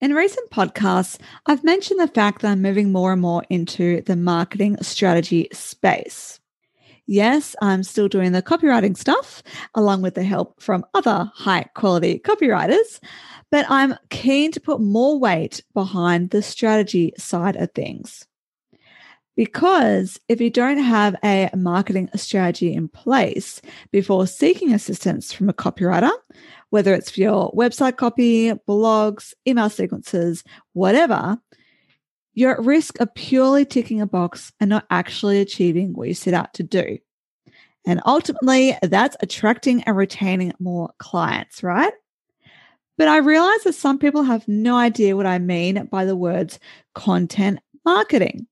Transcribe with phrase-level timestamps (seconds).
[0.00, 4.14] In recent podcasts, I've mentioned the fact that I'm moving more and more into the
[4.14, 6.38] marketing strategy space.
[7.06, 9.42] Yes, I'm still doing the copywriting stuff
[9.74, 13.00] along with the help from other high quality copywriters,
[13.50, 18.24] but I'm keen to put more weight behind the strategy side of things.
[19.38, 23.62] Because if you don't have a marketing strategy in place
[23.92, 26.10] before seeking assistance from a copywriter,
[26.70, 31.38] whether it's for your website copy, blogs, email sequences, whatever,
[32.34, 36.34] you're at risk of purely ticking a box and not actually achieving what you set
[36.34, 36.98] out to do.
[37.86, 41.92] And ultimately, that's attracting and retaining more clients, right?
[42.96, 46.58] But I realize that some people have no idea what I mean by the words
[46.96, 48.48] content marketing.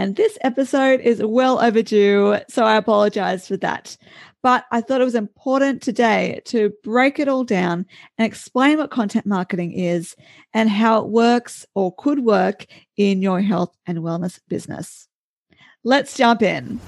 [0.00, 3.96] And this episode is well overdue, so I apologize for that.
[4.44, 7.84] But I thought it was important today to break it all down
[8.16, 10.14] and explain what content marketing is
[10.54, 12.66] and how it works or could work
[12.96, 15.08] in your health and wellness business.
[15.82, 16.78] Let's jump in.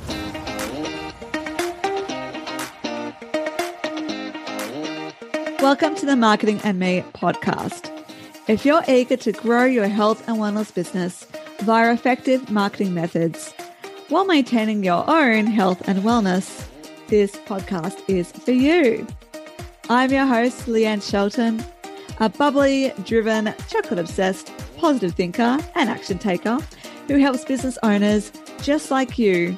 [5.59, 8.00] Welcome to the Marketing and Me podcast.
[8.51, 11.25] If you're eager to grow your health and wellness business
[11.61, 13.55] via effective marketing methods
[14.09, 16.67] while maintaining your own health and wellness,
[17.07, 19.07] this podcast is for you.
[19.89, 21.65] I'm your host, Leanne Shelton,
[22.19, 26.59] a bubbly, driven, chocolate obsessed, positive thinker and action taker
[27.07, 29.57] who helps business owners just like you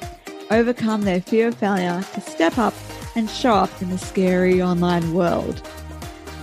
[0.51, 2.75] overcome their fear of failure to step up
[3.15, 5.67] and show up in the scary online world.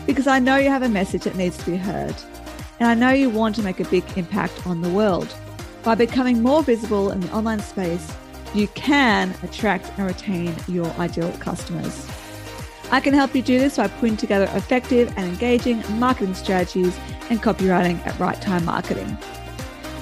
[0.05, 2.17] Because I know you have a message that needs to be heard,
[2.81, 5.33] and I know you want to make a big impact on the world.
[5.83, 8.12] By becoming more visible in the online space,
[8.55, 12.08] you can attract and retain your ideal customers.
[12.91, 17.41] I can help you do this by putting together effective and engaging marketing strategies and
[17.41, 19.17] copywriting at Right Time Marketing.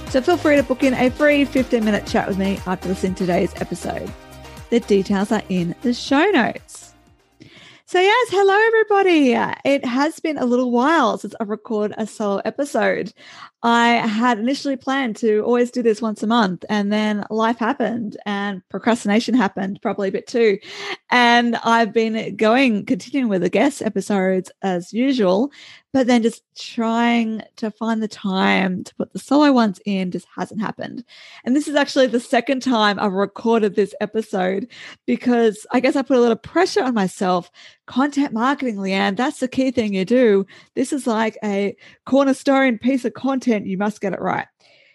[0.09, 3.15] So feel free to book in a free 15 minute chat with me after listening
[3.17, 4.11] to today's episode.
[4.71, 6.78] The details are in the show notes.
[7.91, 9.33] So, yes, hello, everybody.
[9.65, 13.15] It has been a little while since I record a solo episode.
[13.63, 18.19] I had initially planned to always do this once a month, and then life happened
[18.27, 20.59] and procrastination happened, probably a bit too.
[21.11, 25.51] And I've been going, continuing with the guest episodes as usual,
[25.93, 30.27] but then just trying to find the time to put the solo ones in just
[30.35, 31.05] hasn't happened.
[31.45, 34.69] And this is actually the second time I've recorded this episode
[35.07, 37.51] because I guess I put a lot of pressure on myself.
[37.87, 40.47] Content marketing, Leanne, that's the key thing you do.
[40.75, 43.67] This is like a cornerstone piece of content.
[43.67, 44.47] You must get it right.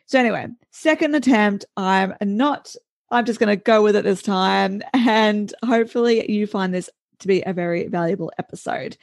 [0.06, 1.66] So, anyway, second attempt.
[1.76, 2.76] I'm not,
[3.10, 4.82] I'm just going to go with it this time.
[4.94, 6.90] And hopefully, you find this
[7.20, 8.98] to be a very valuable episode.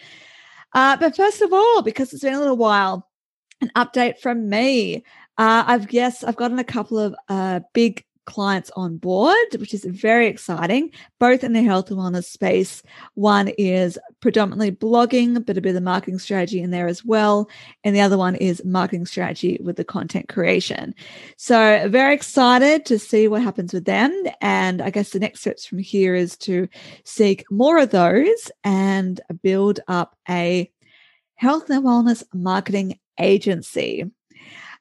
[0.73, 3.09] Uh, but first of all, because it's been a little while,
[3.61, 5.05] an update from me.
[5.39, 9.85] Uh, I've yes, I've gotten a couple of uh, big clients on board, which is
[9.85, 12.83] very exciting, both in the health and wellness space.
[13.15, 17.51] One is predominantly blogging, but a bit of marketing strategy in there as well.
[17.83, 20.95] And the other one is marketing strategy with the content creation.
[21.37, 24.13] So, very excited to see what happens with them.
[24.41, 26.69] And I guess the next steps from here is to
[27.05, 30.71] seek more of those and build up a
[31.35, 34.05] health and wellness marketing agency.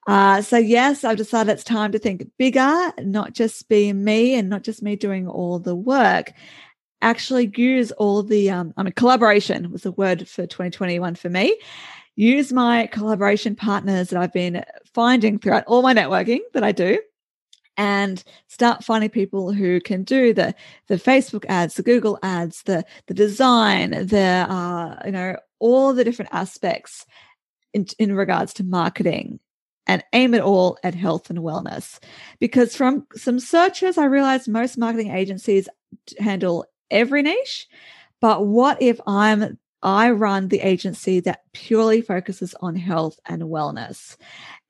[0.09, 4.49] Uh, so, yes, I've decided it's time to think bigger, not just be me and
[4.49, 6.33] not just me doing all the work.
[7.03, 11.59] Actually, use all the, um, I mean, collaboration was the word for 2021 for me.
[12.15, 14.65] Use my collaboration partners that I've been
[14.95, 16.99] finding throughout all my networking that I do
[17.77, 20.55] and start finding people who can do the
[20.87, 26.03] the Facebook ads, the Google ads, the the design, the uh, you know all the
[26.03, 27.05] different aspects
[27.75, 29.39] in, in regards to marketing
[29.87, 31.99] and aim it all at health and wellness.
[32.39, 35.67] Because from some searches, I realized most marketing agencies
[36.19, 37.67] handle every niche.
[38.21, 44.17] But what if I'm I run the agency that purely focuses on health and wellness.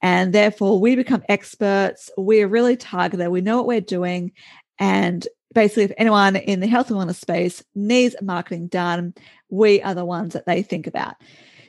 [0.02, 2.10] And therefore, we become experts.
[2.18, 3.28] We are really targeted.
[3.30, 4.34] We know what we're doing.
[4.78, 9.14] And basically, if anyone in the health and wellness space needs marketing done,
[9.50, 11.16] we are the ones that they think about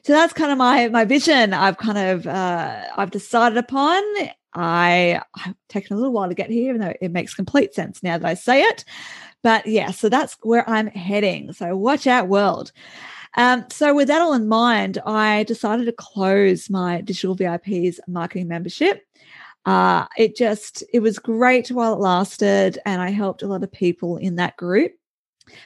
[0.02, 1.52] so that's kind of my my vision.
[1.52, 4.02] I've kind of uh, I've decided upon.
[4.55, 8.02] I I've taken a little while to get here, even though it makes complete sense
[8.02, 8.85] now that I say it.
[9.43, 11.52] But yeah, so that's where I'm heading.
[11.52, 12.73] So watch out, world.
[13.37, 18.49] Um, so with that all in mind, I decided to close my digital VIPs marketing
[18.49, 19.06] membership.
[19.67, 23.70] Uh, it just it was great while it lasted, and I helped a lot of
[23.70, 24.93] people in that group.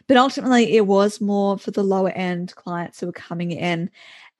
[0.09, 3.91] But ultimately, it was more for the lower end clients who were coming in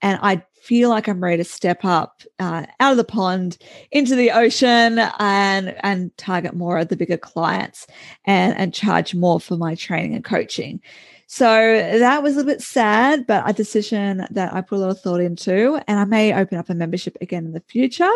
[0.05, 3.57] and I feel like I'm ready to step up uh, out of the pond
[3.91, 7.87] into the ocean and and target more of the bigger clients
[8.27, 10.81] and and charge more for my training and coaching.
[11.27, 15.01] So that was a bit sad, but a decision that I put a lot of
[15.01, 18.13] thought into, and I may open up a membership again in the future.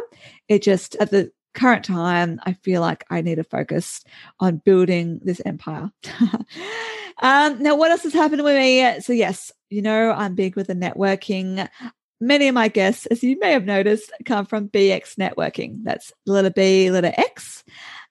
[0.47, 4.05] It just at the current time, I feel like I need to focus
[4.41, 5.91] on building this empire.
[7.19, 9.01] um, now, what else has happened with me?
[9.01, 11.69] So, yes, you know, I'm big with the networking.
[12.21, 15.79] Many of my guests, as you may have noticed, come from BX Networking.
[15.85, 17.65] That's letter B, letter X.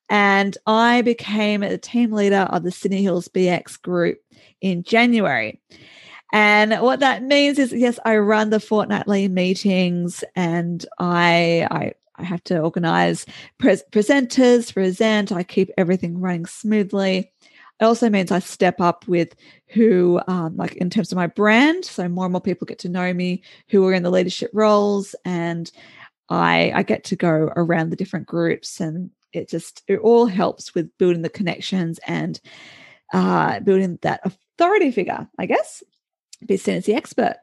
[0.09, 4.19] And I became a team leader of the Sydney Hills BX group
[4.61, 5.61] in January.
[6.31, 12.23] And what that means is, yes, I run the fortnightly meetings and I, I I
[12.23, 13.25] have to organize
[13.59, 17.31] pre- presenters, present, I keep everything running smoothly.
[17.79, 19.35] It also means I step up with
[19.67, 21.85] who, um, like in terms of my brand.
[21.85, 25.15] So more and more people get to know me who are in the leadership roles,
[25.25, 25.71] and
[26.29, 30.73] I, I get to go around the different groups, and it just it all helps
[30.73, 32.39] with building the connections and
[33.13, 35.83] uh, building that authority figure, I guess.
[36.45, 37.35] Be seen as the expert.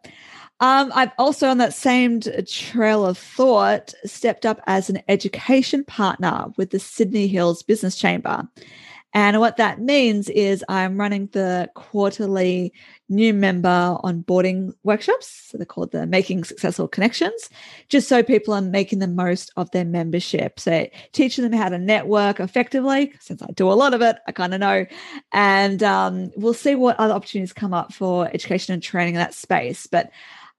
[0.61, 6.47] Um, I've also, on that same trail of thought, stepped up as an education partner
[6.57, 8.49] with the Sydney Hills Business Chamber.
[9.15, 12.73] And what that means is I'm running the quarterly
[13.09, 15.29] new member onboarding workshops.
[15.47, 17.49] So they're called the Making Successful Connections,
[17.89, 20.59] just so people are making the most of their membership.
[20.59, 24.33] So teaching them how to network effectively, since I do a lot of it, I
[24.33, 24.85] kind of know.
[25.33, 29.35] And um, we'll see what other opportunities come up for education and training in that
[29.35, 29.87] space.
[29.87, 30.11] But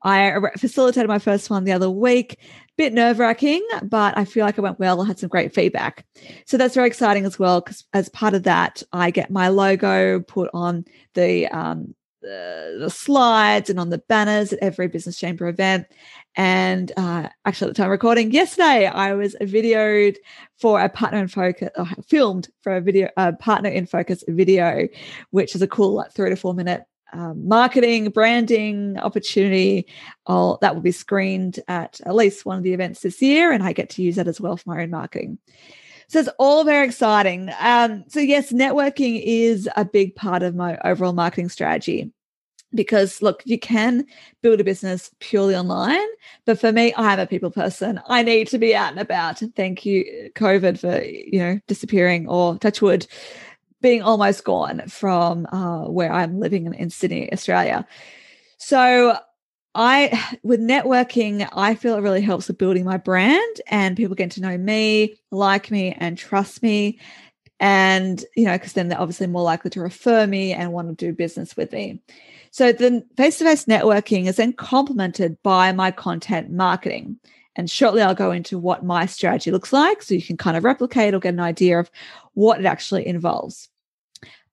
[0.06, 2.40] I facilitated my first one the other week.
[2.78, 5.02] Bit nerve wracking, but I feel like it went well.
[5.02, 6.06] I had some great feedback.
[6.46, 10.20] So that's very exciting as well, because as part of that, I get my logo
[10.20, 10.86] put on
[11.16, 15.88] the, um, the, the slides and on the banners at every business chamber event.
[16.36, 20.18] And uh, actually, at the time recording yesterday, I was videoed
[20.60, 24.88] for a partner in focus, or filmed for a video, a partner in focus video,
[25.32, 29.88] which is a cool like three to four minute um, marketing, branding opportunity.
[30.28, 33.64] I'll, that will be screened at at least one of the events this year, and
[33.64, 35.38] I get to use that as well for my own marketing.
[36.08, 37.52] So it's all very exciting.
[37.60, 42.12] Um, so, yes, networking is a big part of my overall marketing strategy
[42.74, 44.06] because look you can
[44.42, 46.06] build a business purely online
[46.46, 49.86] but for me i'm a people person i need to be out and about thank
[49.86, 53.08] you covid for you know disappearing or touch wood
[53.86, 57.86] being almost gone from uh, where I'm living in, in Sydney, Australia.
[58.58, 59.16] So
[59.76, 64.32] I with networking, I feel it really helps with building my brand and people get
[64.32, 66.98] to know me, like me, and trust me.
[67.60, 71.06] And, you know, because then they're obviously more likely to refer me and want to
[71.06, 72.02] do business with me.
[72.50, 77.20] So the face to face networking is then complemented by my content marketing.
[77.56, 80.64] And shortly I'll go into what my strategy looks like so you can kind of
[80.64, 81.92] replicate or get an idea of
[82.34, 83.70] what it actually involves.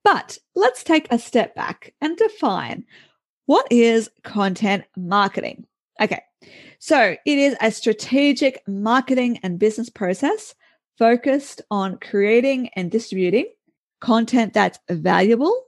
[0.04, 2.84] But let's take a step back and define
[3.46, 5.66] what is content marketing.
[6.00, 6.22] Okay,
[6.78, 10.54] so it is a strategic marketing and business process
[10.99, 13.46] focused on creating and distributing
[14.00, 15.66] content that's valuable,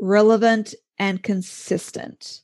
[0.00, 2.42] relevant, and consistent.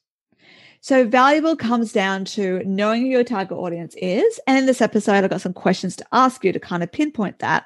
[0.81, 4.39] So, valuable comes down to knowing who your target audience is.
[4.47, 7.39] And in this episode, I've got some questions to ask you to kind of pinpoint
[7.39, 7.65] that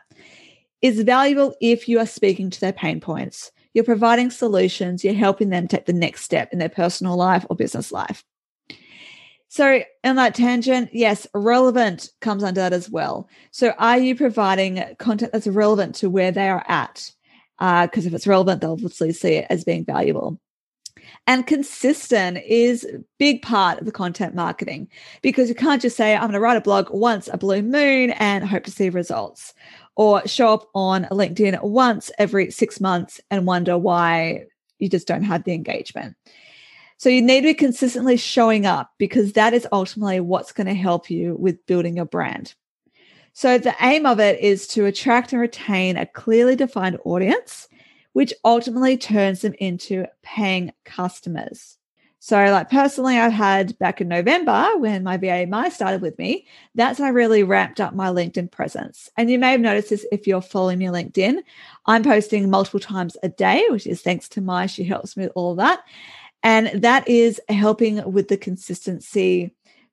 [0.82, 3.50] is valuable if you are speaking to their pain points.
[3.74, 7.56] You're providing solutions, you're helping them take the next step in their personal life or
[7.56, 8.24] business life.
[9.48, 13.28] So, in that tangent, yes, relevant comes under that as well.
[13.50, 17.10] So, are you providing content that's relevant to where they are at?
[17.58, 20.38] Because uh, if it's relevant, they'll obviously see it as being valuable.
[21.26, 22.86] And consistent is
[23.18, 24.88] big part of the content marketing
[25.22, 28.10] because you can't just say, I'm going to write a blog once a blue moon
[28.10, 29.54] and hope to see results
[29.98, 34.44] or show up on LinkedIn once every six months and wonder why
[34.78, 36.16] you just don't have the engagement.
[36.98, 40.74] So you need to be consistently showing up because that is ultimately what's going to
[40.74, 42.54] help you with building your brand.
[43.32, 47.68] So the aim of it is to attract and retain a clearly defined audience,
[48.12, 51.77] which ultimately turns them into paying customers.
[52.28, 56.46] So, like personally, I've had back in November when my VA Mai started with me,
[56.74, 59.08] that's when I really ramped up my LinkedIn presence.
[59.16, 61.38] And you may have noticed this if you're following me LinkedIn.
[61.86, 64.66] I'm posting multiple times a day, which is thanks to Mai.
[64.66, 65.80] She helps me with all that.
[66.42, 69.50] And that is helping with the consistency.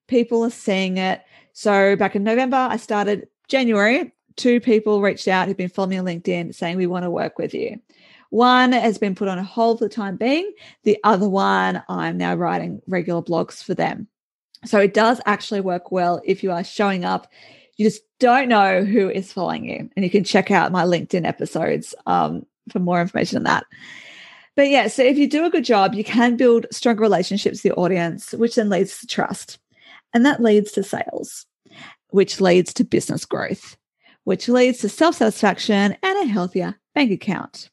[0.07, 1.23] People are seeing it.
[1.53, 4.11] So, back in November, I started January.
[4.35, 7.39] Two people reached out who've been following me on LinkedIn saying, We want to work
[7.39, 7.79] with you.
[8.29, 10.51] One has been put on a hold for the time being.
[10.83, 14.07] The other one, I'm now writing regular blogs for them.
[14.65, 17.27] So it does actually work well if you are showing up.
[17.77, 19.89] You just don't know who is following you.
[19.95, 23.65] And you can check out my LinkedIn episodes um, for more information on that.
[24.55, 27.65] But yeah, so if you do a good job, you can build stronger relationships with
[27.65, 29.59] your audience, which then leads to trust.
[30.13, 31.45] And that leads to sales,
[32.09, 33.75] which leads to business growth,
[34.23, 37.69] which leads to self satisfaction and a healthier bank account.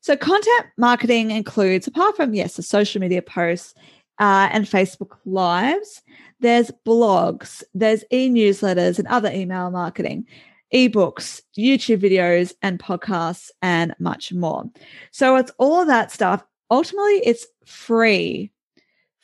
[0.00, 3.74] So, content marketing includes, apart from, yes, the social media posts
[4.18, 6.02] uh, and Facebook Lives,
[6.40, 10.26] there's blogs, there's e newsletters and other email marketing,
[10.72, 14.64] ebooks, YouTube videos, and podcasts, and much more.
[15.10, 16.44] So, it's all of that stuff.
[16.70, 18.52] Ultimately, it's free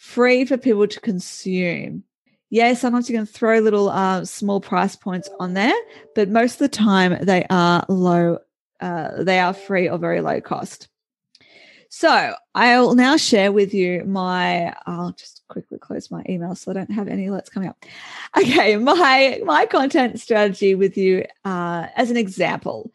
[0.05, 2.05] free for people to consume.
[2.51, 5.75] Yeah, sometimes you can throw little uh, small price points on there,
[6.15, 8.39] but most of the time they are low,
[8.81, 10.89] uh, they are free or very low cost.
[11.89, 14.75] So I'll now share with you my.
[14.87, 17.85] I'll just quickly close my email so I don't have any alerts coming up.
[18.37, 22.91] Okay, my my content strategy with you uh, as an example.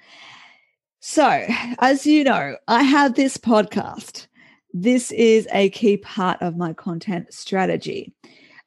[1.00, 1.46] So,
[1.80, 4.28] as you know, I have this podcast
[4.74, 8.14] this is a key part of my content strategy.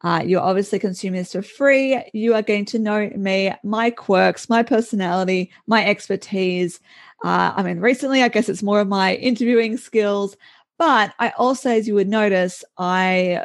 [0.02, 2.02] Uh, you're obviously consuming this for free.
[2.12, 6.80] You are going to know me, my quirks, my personality, my expertise.
[7.24, 10.36] Uh, I mean, recently, I guess it's more of my interviewing skills,
[10.78, 13.44] but I also, as you would notice, I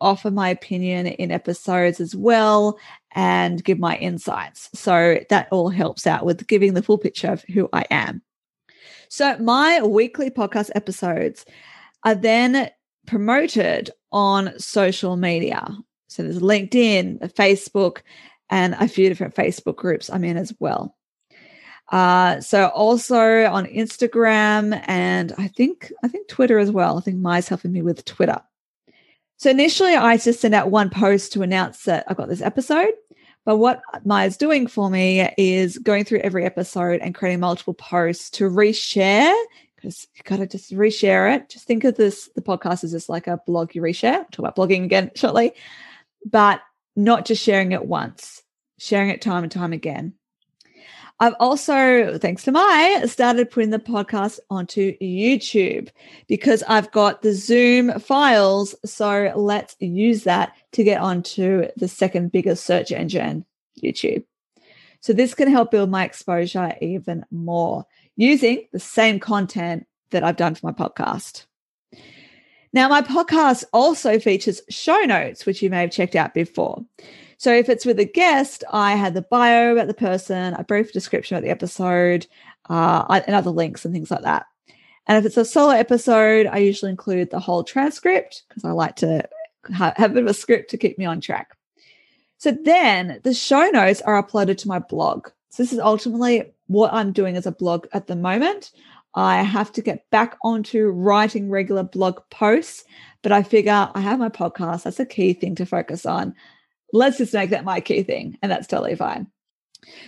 [0.00, 2.78] offer my opinion in episodes as well
[3.14, 4.68] and give my insights.
[4.74, 8.22] So that all helps out with giving the full picture of who I am.
[9.08, 11.44] So, my weekly podcast episodes
[12.02, 12.70] are then
[13.06, 15.66] promoted on social media.
[16.08, 17.98] So there's LinkedIn, Facebook,
[18.50, 20.94] and a few different Facebook groups I'm in as well.
[21.90, 26.96] Uh, so also on Instagram and I think I think Twitter as well.
[26.96, 28.40] I think Mai's helping me with Twitter.
[29.36, 32.92] So initially I just sent out one post to announce that I got this episode.
[33.44, 38.30] But what Mai's doing for me is going through every episode and creating multiple posts
[38.30, 39.34] to reshare
[39.82, 41.48] because you got to just reshare it.
[41.48, 44.18] Just think of this the podcast is just like a blog you reshare.
[44.18, 45.52] I'll talk about blogging again shortly,
[46.24, 46.60] but
[46.94, 48.42] not just sharing it once,
[48.78, 50.14] sharing it time and time again.
[51.20, 55.88] I've also, thanks to Mai, started putting the podcast onto YouTube
[56.26, 58.74] because I've got the Zoom files.
[58.84, 63.44] So let's use that to get onto the second biggest search engine,
[63.80, 64.24] YouTube.
[65.00, 67.86] So this can help build my exposure even more
[68.16, 71.46] using the same content that I've done for my podcast.
[72.72, 76.84] Now, my podcast also features show notes, which you may have checked out before.
[77.36, 80.92] So, if it's with a guest, I had the bio about the person, a brief
[80.92, 82.26] description about the episode,
[82.70, 84.46] uh, and other links and things like that.
[85.06, 88.96] And if it's a solo episode, I usually include the whole transcript because I like
[88.96, 89.28] to
[89.74, 91.56] have a bit of a script to keep me on track.
[92.38, 95.28] So then the show notes are uploaded to my blog.
[95.52, 98.72] So this is ultimately what I'm doing as a blog at the moment.
[99.14, 102.84] I have to get back onto writing regular blog posts,
[103.20, 104.84] but I figure I have my podcast.
[104.84, 106.34] That's a key thing to focus on.
[106.94, 109.26] Let's just make that my key thing, and that's totally fine.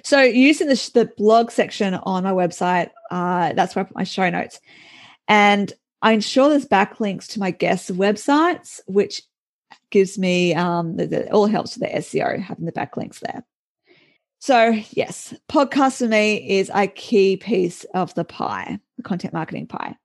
[0.03, 4.05] So, using the, the blog section on my website, uh, that's where I put my
[4.05, 4.61] show notes.
[5.29, 5.71] And
[6.01, 9.23] I ensure there's backlinks to my guests' websites, which
[9.91, 13.45] gives me, um, it all helps with the SEO, having the backlinks there.
[14.45, 19.67] So, yes, podcast for me is a key piece of the pie, the content marketing
[19.67, 19.97] pie.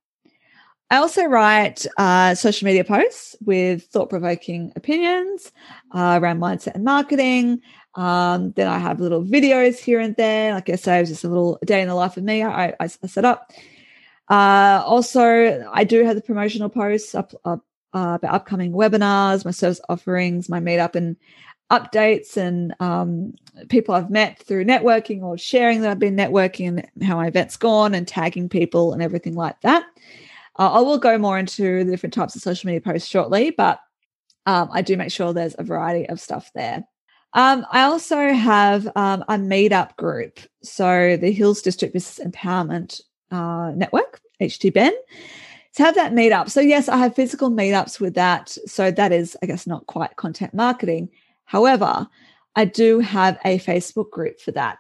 [0.90, 5.52] I also write uh, social media posts with thought provoking opinions
[5.94, 7.60] uh, around mindset and marketing.
[7.96, 10.54] Um, then I have little videos here and there.
[10.54, 12.42] Like I say, it's just a little day in the life of me.
[12.42, 13.52] I, I, I set up.
[14.30, 19.52] Uh, also, I do have the promotional posts up, up uh, about upcoming webinars, my
[19.52, 21.18] service offerings, my meetup, and
[21.72, 23.34] updates and um,
[23.70, 27.58] people I've met through networking or sharing that I've been networking and how my event's
[27.58, 29.84] gone and tagging people and everything like that.
[30.58, 33.80] Uh, I will go more into the different types of social media posts shortly, but
[34.46, 36.84] um, I do make sure there's a variety of stuff there.
[37.34, 40.40] Um, I also have um, a meetup group.
[40.64, 44.92] So the Hills District Business Empowerment uh, Network, HDBEN
[45.76, 46.50] to have that meetup.
[46.50, 48.50] So yes, I have physical meetups with that.
[48.66, 51.10] So that is, I guess, not quite content marketing.
[51.50, 52.08] However,
[52.56, 54.78] I do have a Facebook group for that.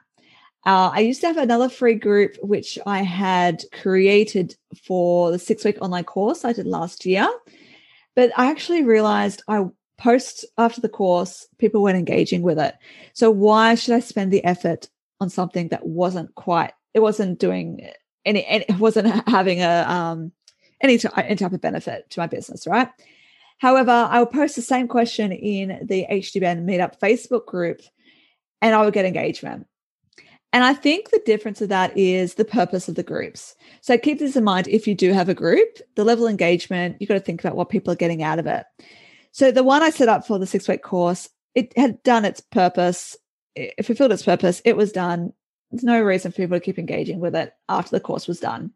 [0.68, 5.66] Uh, I used to have another free group which I had created for the six
[5.66, 7.28] week online course I did last year.
[8.16, 9.66] But I actually realized I
[9.98, 12.76] post after the course, people weren't engaging with it.
[13.14, 17.90] So why should I spend the effort on something that wasn't quite, it wasn't doing
[18.26, 20.34] any, it wasn't having a, um,
[20.82, 22.90] any, any type of benefit to my business, right?
[23.60, 27.82] However, I will post the same question in the HDBEN Meetup Facebook group
[28.62, 29.68] and I will get engagement.
[30.52, 33.56] And I think the difference of that is the purpose of the groups.
[33.82, 36.98] So keep this in mind if you do have a group, the level of engagement,
[37.00, 38.66] you've got to think about what people are getting out of it.
[39.32, 42.42] So the one I set up for the six week course, it had done its
[42.42, 43.16] purpose.
[43.56, 44.62] It fulfilled its purpose.
[44.66, 45.34] It was done.
[45.70, 48.72] There's no reason for people to keep engaging with it after the course was done.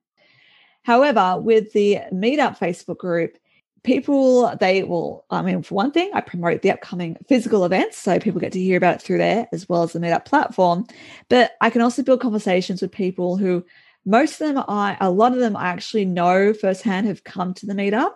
[0.84, 3.38] However, with the Meetup Facebook group,
[3.84, 8.18] people they will i mean for one thing i promote the upcoming physical events so
[8.18, 10.86] people get to hear about it through there as well as the meetup platform.
[11.30, 13.66] But i can also build conversations with people who
[14.06, 17.66] most of them i a lot of them i actually know firsthand have come to
[17.66, 18.14] the meetup.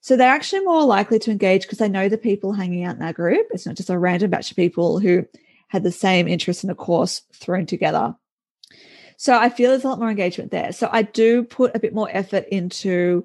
[0.00, 3.00] So they're actually more likely to engage because they know the people hanging out in
[3.00, 3.46] that group.
[3.52, 5.24] It's not just a random batch of people who
[5.68, 8.14] had the same interest in a course thrown together.
[9.16, 10.72] So i feel there's a lot more engagement there.
[10.72, 13.24] So i do put a bit more effort into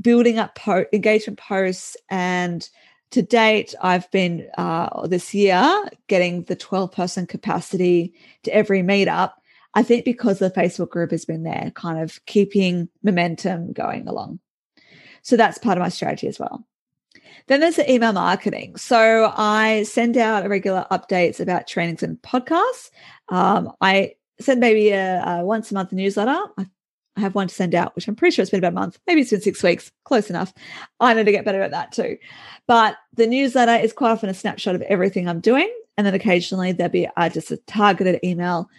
[0.00, 2.68] building up po- engagement posts and
[3.10, 9.32] to date i've been uh, this year getting the 12 person capacity to every meetup.
[9.74, 14.40] I think because the facebook group has been there kind of keeping momentum going along.
[15.22, 16.64] So that's part of my strategy as well.
[17.46, 18.76] Then there's the email marketing.
[18.76, 22.90] So i send out regular updates about trainings and podcasts.
[23.28, 26.38] Um, i send maybe a, a once a month newsletter.
[26.58, 26.66] I
[27.20, 28.98] I have one to send out, which I'm pretty sure it's been about a month.
[29.06, 29.92] Maybe it's been six weeks.
[30.04, 30.54] Close enough.
[31.00, 32.16] I need to get better at that too.
[32.66, 35.70] But the newsletter is quite often a snapshot of everything I'm doing.
[35.98, 38.70] And then occasionally there'll be uh, just a targeted email.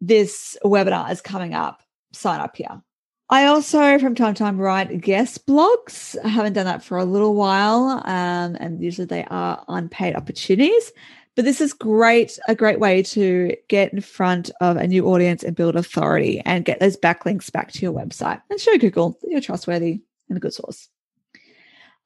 [0.00, 1.82] This webinar is coming up.
[2.12, 2.80] Sign up here.
[3.28, 6.16] I also, from time to time, write guest blogs.
[6.24, 10.92] I haven't done that for a little while, um, and usually they are unpaid opportunities.
[11.36, 15.42] But this is great, a great way to get in front of a new audience
[15.42, 19.30] and build authority and get those backlinks back to your website and show Google that
[19.30, 20.88] you're trustworthy and a good source.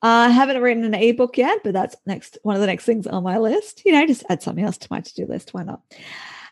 [0.03, 3.23] I haven't written an ebook yet, but that's next one of the next things on
[3.23, 3.83] my list.
[3.87, 5.55] You know, just add something else to my to-do list.
[5.55, 5.81] Why not?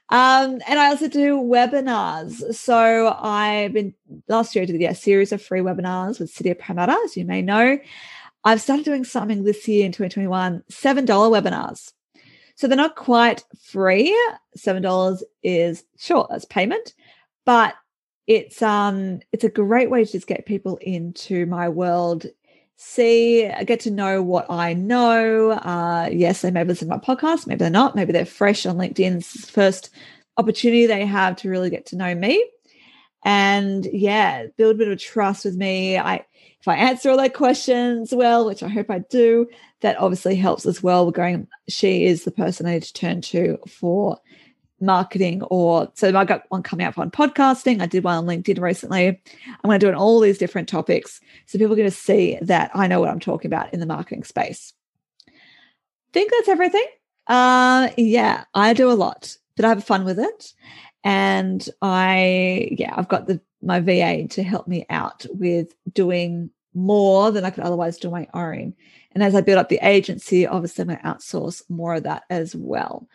[0.09, 2.55] Um, and I also do webinars.
[2.55, 3.95] So I've been
[4.29, 7.17] last year I did yeah, a series of free webinars with City of Parramatta, as
[7.17, 7.79] you may know.
[8.45, 11.93] I've started doing something this year in 2021, $7 webinars.
[12.63, 14.17] So they're not quite free.
[14.57, 16.95] $7 is sure that's payment,
[17.45, 17.75] but
[18.29, 22.25] it's um it's a great way to just get people into my world
[22.77, 25.51] see get to know what i know.
[25.51, 28.77] Uh yes they may listen to my podcast maybe they're not maybe they're fresh on
[28.77, 29.91] linkedin's first
[30.37, 32.49] opportunity they have to really get to know me.
[33.25, 35.99] And yeah build a bit of trust with me.
[35.99, 36.25] I
[36.63, 39.49] if I answer all their questions well, which I hope I do,
[39.81, 41.05] that obviously helps as well.
[41.05, 44.17] We're going, she is the person I need to turn to for
[44.81, 47.83] marketing or so I got one coming up on podcasting.
[47.83, 49.09] I did one on LinkedIn recently.
[49.09, 51.21] I'm going to do it on all these different topics.
[51.47, 53.87] So people are going to see that I know what I'm talking about in the
[53.87, 54.73] marketing space.
[56.13, 56.87] think that's everything.
[57.27, 60.53] Uh yeah, I do a lot, but I have fun with it.
[61.03, 67.31] And I yeah, I've got the my VA to help me out with doing more
[67.31, 68.75] than I could otherwise do my own.
[69.13, 72.25] And as I build up the agency, obviously I'm going to outsource more of that
[72.31, 73.07] as well.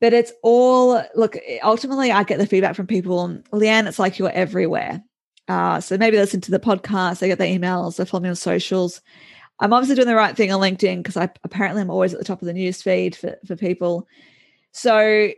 [0.00, 4.30] But it's all look, ultimately, I get the feedback from people, Leanne, it's like you're
[4.30, 5.02] everywhere.
[5.48, 8.36] Uh, so maybe listen to the podcast, they get the emails, they follow me on
[8.36, 9.00] socials.
[9.60, 12.24] I'm obviously doing the right thing on LinkedIn because I apparently I'm always at the
[12.24, 14.06] top of the news feed for, for people.
[14.72, 15.30] So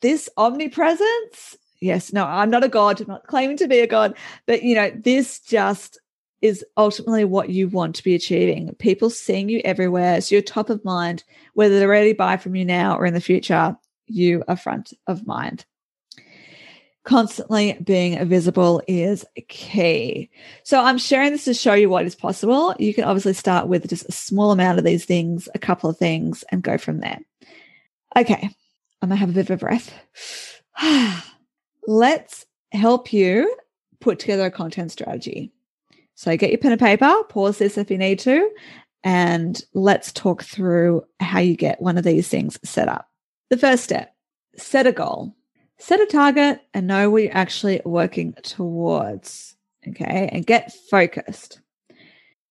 [0.00, 4.16] this omnipresence yes no i'm not a god i'm not claiming to be a god
[4.46, 6.00] but you know this just
[6.40, 10.70] is ultimately what you want to be achieving people seeing you everywhere so you're top
[10.70, 14.42] of mind whether they're ready to buy from you now or in the future you
[14.48, 15.66] are front of mind
[17.04, 20.30] constantly being visible is key.
[20.62, 22.74] So I'm sharing this to show you what is possible.
[22.78, 25.98] You can obviously start with just a small amount of these things, a couple of
[25.98, 27.20] things, and go from there.
[28.16, 28.48] Okay,
[29.02, 29.92] I'm gonna have a bit of a breath.
[31.86, 33.54] let's help you
[34.00, 35.52] put together a content strategy.
[36.14, 38.50] So get your pen and paper, pause this if you need to,
[39.02, 43.08] and let's talk through how you get one of these things set up.
[43.50, 44.14] The first step
[44.56, 45.34] set a goal,
[45.78, 49.56] set a target, and know what you're actually working towards.
[49.86, 51.60] Okay, and get focused.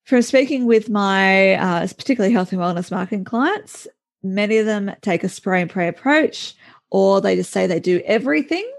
[0.03, 3.87] From speaking with my uh, particularly health and wellness marketing clients,
[4.21, 6.53] many of them take a spray and pray approach,
[6.91, 8.69] or they just say they do everything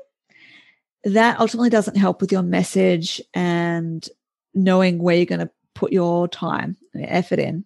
[1.04, 4.08] that ultimately doesn't help with your message and
[4.54, 7.64] knowing where you're going to put your time and effort in.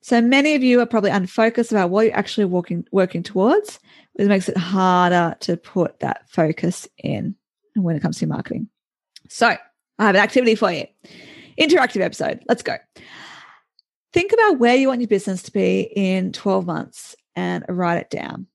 [0.00, 3.78] So many of you are probably unfocused about what you're actually working working towards,
[4.14, 7.34] which makes it harder to put that focus in
[7.74, 8.68] when it comes to marketing.
[9.28, 10.86] So I have an activity for you.
[11.60, 12.42] Interactive episode.
[12.48, 12.76] Let's go.
[14.12, 18.10] think about where you want your business to be in 12 months and write it
[18.10, 18.46] down.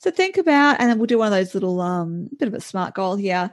[0.00, 2.60] So think about, and then we'll do one of those little, um, bit of a
[2.60, 3.50] smart goal here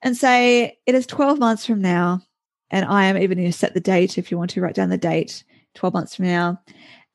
[0.00, 2.22] and say it is 12 months from now.
[2.70, 4.90] And I am even going to set the date if you want to write down
[4.90, 5.42] the date
[5.74, 6.60] 12 months from now.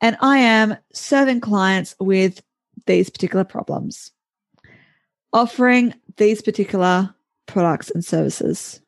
[0.02, 2.44] And I am serving clients with
[2.86, 4.12] these particular problems,
[5.32, 7.16] offering these particular
[7.46, 8.82] products and services,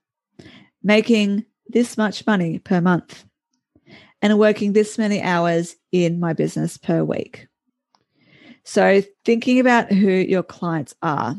[0.84, 3.24] making this much money per month,
[4.22, 7.48] and working this many hours in my business per week.
[8.66, 11.36] So, thinking about who your clients are.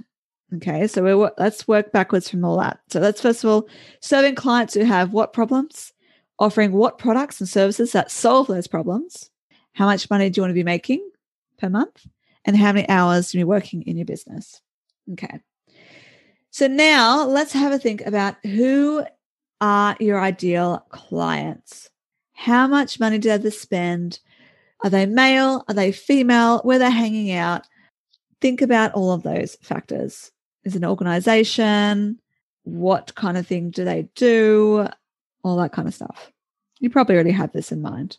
[0.55, 2.79] Okay, so we let's work backwards from all that.
[2.89, 3.69] So, let's first of all
[4.01, 5.93] serving clients who have what problems,
[6.39, 9.31] offering what products and services that solve those problems.
[9.73, 11.07] How much money do you want to be making
[11.59, 12.07] per month?
[12.45, 14.63] And how many hours do you be working in your business?
[15.13, 15.41] Okay.
[16.51, 19.05] So now let's have a think about who
[19.61, 21.91] are your ideal clients.
[22.33, 24.21] How much money do they spend?
[24.87, 25.65] Are they male?
[25.67, 26.61] Are they female?
[26.61, 27.67] Where they're hanging out?
[28.41, 30.31] Think about all of those factors.
[30.63, 32.21] Is an organization?
[32.63, 34.87] What kind of thing do they do?
[35.43, 36.31] All that kind of stuff.
[36.79, 38.19] You probably already have this in mind.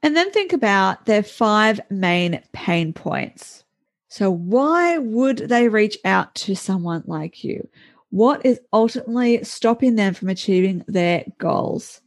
[0.00, 3.64] And then think about their five main pain points.
[4.06, 7.68] So, why would they reach out to someone like you?
[8.10, 12.00] What is ultimately stopping them from achieving their goals?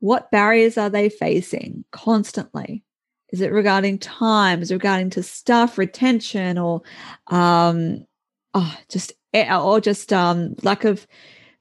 [0.00, 2.84] What barriers are they facing constantly?
[3.30, 4.62] Is it regarding time?
[4.62, 6.82] Is it regarding to staff retention or
[7.26, 8.06] um,
[8.54, 11.06] oh, just eh, or just um, lack of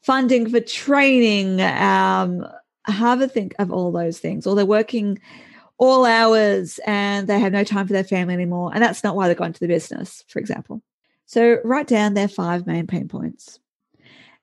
[0.02, 1.62] funding for training?
[1.62, 2.46] Um,
[2.92, 4.48] have a think of all those things.
[4.48, 5.20] Or they're working
[5.78, 8.72] all hours and they have no time for their family anymore.
[8.74, 10.82] And that's not why they're got into the business, for example.
[11.26, 13.60] So write down their five main pain points.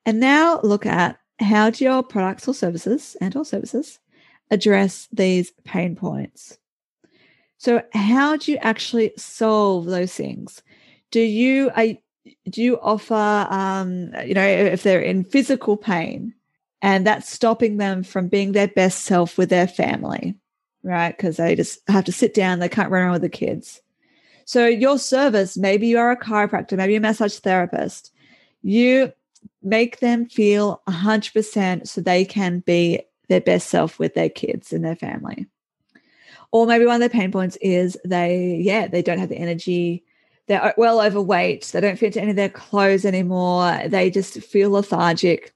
[0.05, 3.99] And now look at how do your products or services and or services
[4.51, 6.57] address these pain points?
[7.57, 10.61] So how do you actually solve those things?
[11.11, 11.99] Do you I
[12.49, 16.33] do you offer um, you know if they're in physical pain
[16.81, 20.35] and that's stopping them from being their best self with their family,
[20.83, 21.15] right?
[21.15, 23.81] Because they just have to sit down, they can't run around with the kids.
[24.45, 28.11] So your service, maybe you are a chiropractor, maybe a massage therapist,
[28.61, 29.11] you
[29.61, 34.83] make them feel 100% so they can be their best self with their kids and
[34.83, 35.47] their family.
[36.51, 40.03] Or maybe one of their pain points is they, yeah, they don't have the energy.
[40.47, 41.65] They're well overweight.
[41.65, 43.81] They don't fit into any of their clothes anymore.
[43.87, 45.53] They just feel lethargic.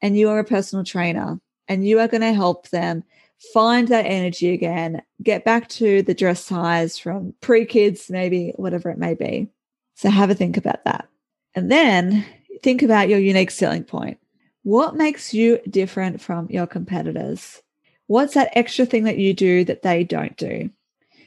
[0.00, 3.04] And you are a personal trainer and you are going to help them
[3.52, 8.90] find that energy again, get back to the dress size from pre kids, maybe whatever
[8.90, 9.48] it may be.
[9.94, 11.08] So have a think about that.
[11.54, 12.24] And then
[12.62, 14.18] think about your unique selling point.
[14.62, 17.62] What makes you different from your competitors?
[18.06, 20.70] What's that extra thing that you do that they don't do?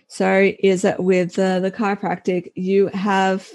[0.07, 3.49] So, is it with the, the chiropractic, you have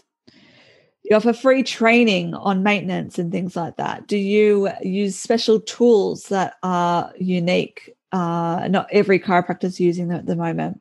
[1.08, 4.08] you offer free training on maintenance and things like that?
[4.08, 7.94] Do you use special tools that are unique?
[8.10, 10.80] Uh, not every chiropractor is using them at the moment.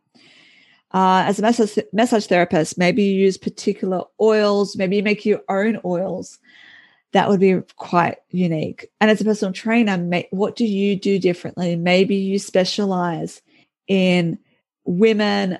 [0.91, 5.41] Uh, as a massage, massage therapist, maybe you use particular oils, maybe you make your
[5.49, 6.39] own oils
[7.15, 8.91] that would be quite unique.
[8.99, 9.97] And as a personal trainer,
[10.31, 11.77] what do you do differently?
[11.77, 13.41] Maybe you specialize
[13.87, 14.37] in
[14.83, 15.59] women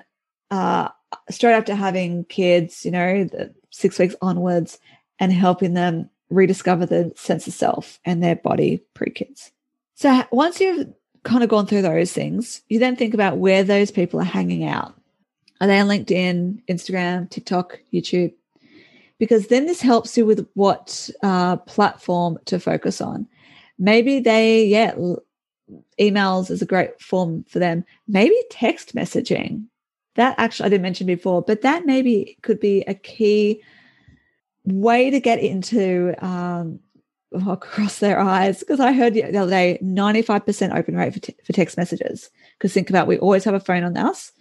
[0.50, 0.90] uh,
[1.30, 3.26] straight after having kids, you know,
[3.70, 4.78] six weeks onwards,
[5.18, 9.50] and helping them rediscover the sense of self and their body pre kids.
[9.94, 10.92] So once you've
[11.24, 14.66] kind of gone through those things, you then think about where those people are hanging
[14.66, 14.94] out.
[15.62, 18.34] Are they on LinkedIn, Instagram, TikTok, YouTube?
[19.18, 23.26] Because then this helps you with what uh, platform to focus on.
[23.78, 24.94] Maybe they, yeah,
[26.00, 27.84] emails is a great form for them.
[28.08, 29.66] Maybe text messaging.
[30.14, 33.62] That actually I didn't mention before, but that maybe could be a key
[34.64, 36.80] way to get into um,
[37.48, 38.60] across their eyes.
[38.60, 42.30] Because I heard the other day, 95% open rate for, t- for text messages.
[42.58, 44.32] Because think about we always have a phone on us.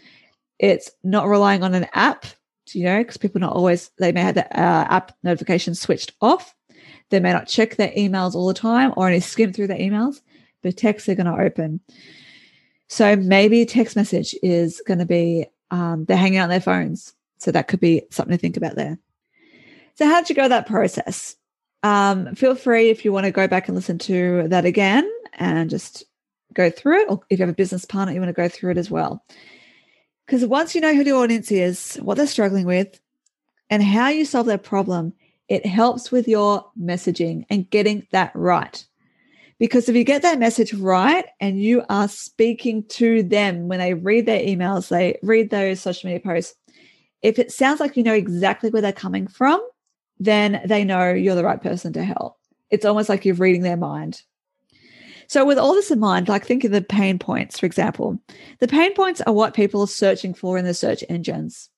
[0.59, 2.25] It's not relying on an app
[2.73, 6.55] you know, because people not always, they may have the uh, app notifications switched off.
[7.09, 10.21] They may not check their emails all the time or only skim through their emails,
[10.63, 11.81] but text they're going to open.
[12.87, 17.13] So maybe text message is going to be um, they're hanging out on their phones.
[17.37, 18.97] So that could be something to think about there.
[19.95, 21.35] So, how did you go that process?
[21.83, 25.69] Um, feel free if you want to go back and listen to that again and
[25.69, 26.03] just
[26.53, 27.09] go through it.
[27.09, 29.23] Or if you have a business partner, you want to go through it as well.
[30.25, 32.99] Because once you know who the audience is, what they're struggling with,
[33.69, 35.13] and how you solve their problem,
[35.47, 38.85] it helps with your messaging and getting that right.
[39.57, 43.93] Because if you get that message right and you are speaking to them when they
[43.93, 46.55] read their emails, they read those social media posts,
[47.21, 49.65] if it sounds like you know exactly where they're coming from,
[50.19, 52.37] then they know you're the right person to help.
[52.69, 54.21] It's almost like you're reading their mind.
[55.27, 58.19] So, with all this in mind, like think of the pain points, for example.
[58.59, 61.69] The pain points are what people are searching for in the search engines.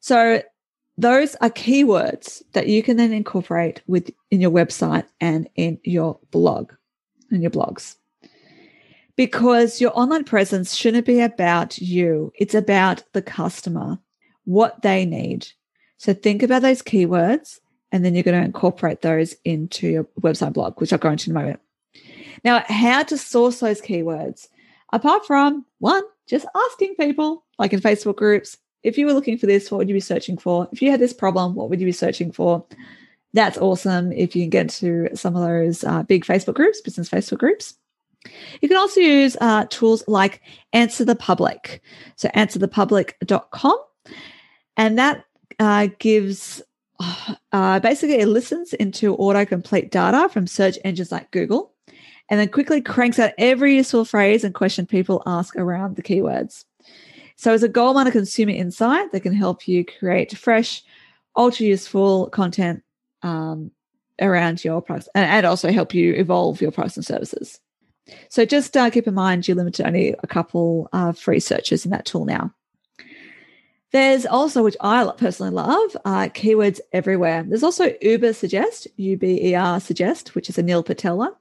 [0.00, 0.42] So,
[0.98, 6.18] those are keywords that you can then incorporate with in your website and in your
[6.30, 6.72] blog
[7.32, 7.96] in your blogs.
[9.16, 13.98] Because your online presence shouldn't be about you, it's about the customer,
[14.44, 15.48] what they need.
[15.98, 17.58] So think about those keywords
[17.90, 21.30] and then you're going to incorporate those into your website blog, which I'll go into
[21.30, 21.60] in a moment.
[22.44, 24.48] Now, how to source those keywords,
[24.92, 29.46] apart from one, just asking people, like in Facebook groups, if you were looking for
[29.46, 30.68] this, what would you be searching for?
[30.72, 32.64] If you had this problem, what would you be searching for?
[33.32, 37.08] That's awesome if you can get to some of those uh, big Facebook groups, business
[37.08, 37.74] Facebook groups.
[38.60, 41.82] You can also use uh, tools like Answer the Public.
[42.16, 43.76] So, answerthepublic.com.
[44.76, 45.24] And that
[45.58, 46.62] uh, gives
[47.52, 51.72] uh, basically it listens into autocomplete data from search engines like Google
[52.28, 56.64] and then quickly cranks out every useful phrase and question people ask around the keywords.
[57.36, 60.82] So, as a goal miner consumer insight that can help you create fresh,
[61.36, 62.82] ultra useful content
[63.22, 63.70] um,
[64.20, 67.60] around your products and, and, also help you evolve your products and services.
[68.28, 71.84] So, just uh, keep in mind you're limited to only a couple of free searches
[71.84, 72.52] in that tool now.
[73.92, 77.44] There's also, which I personally love, uh, keywords everywhere.
[77.46, 81.32] There's also Ubersuggest, U B E R Suggest, which is a Neil Patel one.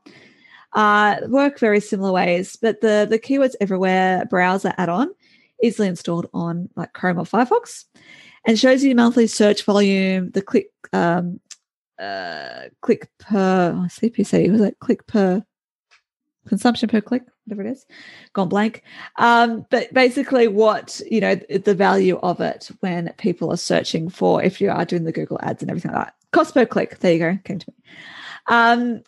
[0.74, 5.10] Uh, work very similar ways, but the the keywords everywhere browser add-on
[5.62, 7.86] easily installed on like Chrome or Firefox,
[8.46, 11.40] and shows you monthly search volume, the click um,
[12.00, 15.44] uh, click per oh, CPC was it click per
[16.48, 17.86] consumption per click, whatever it is,
[18.34, 18.84] gone blank.
[19.18, 24.44] Um, but basically, what you know, the value of it when people are searching for
[24.44, 26.16] if you are doing the Google ads and everything like that.
[26.32, 27.00] Cost per click.
[27.00, 27.40] There you go.
[27.44, 27.84] Came to me.
[28.48, 29.04] Um,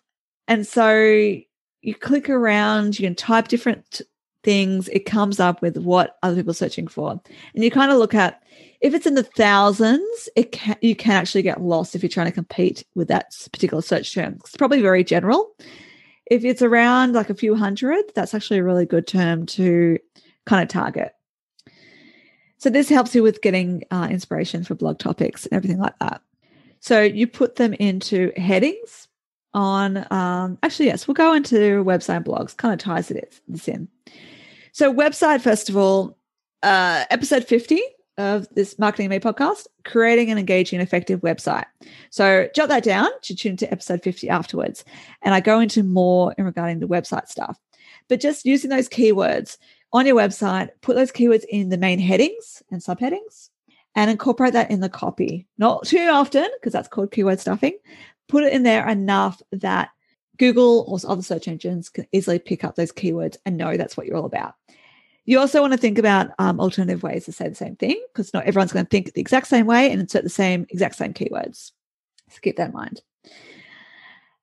[0.47, 1.39] and so
[1.83, 4.01] you click around, you can type different
[4.43, 7.19] things, it comes up with what other people are searching for.
[7.53, 8.41] And you kind of look at
[8.81, 12.27] if it's in the thousands, it can, you can actually get lost if you're trying
[12.27, 14.35] to compete with that particular search term.
[14.41, 15.55] It's probably very general.
[16.25, 19.99] If it's around like a few hundred, that's actually a really good term to
[20.45, 21.13] kind of target.
[22.57, 26.21] So this helps you with getting uh, inspiration for blog topics and everything like that.
[26.79, 29.07] So you put them into headings
[29.53, 33.67] on um, actually yes we'll go into website and blogs kind of ties it this
[33.67, 33.87] in.
[34.71, 36.17] So website first of all
[36.61, 37.81] uh, episode 50
[38.17, 41.65] of this marketing me podcast creating an engaging effective website.
[42.11, 44.85] So jot that down to tune to episode 50 afterwards
[45.21, 47.59] and i go into more in regarding the website stuff.
[48.09, 49.57] But just using those keywords
[49.91, 53.49] on your website put those keywords in the main headings and subheadings
[53.95, 55.47] and incorporate that in the copy.
[55.57, 57.77] Not too often because that's called keyword stuffing
[58.27, 59.89] put it in there enough that
[60.37, 64.07] Google or other search engines can easily pick up those keywords and know that's what
[64.07, 64.55] you're all about.
[65.25, 68.33] You also want to think about um, alternative ways to say the same thing because
[68.33, 71.13] not everyone's going to think the exact same way and insert the same exact same
[71.13, 71.71] keywords.
[72.29, 73.01] So keep that in mind.